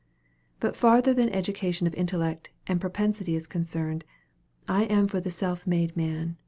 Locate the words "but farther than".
0.59-1.29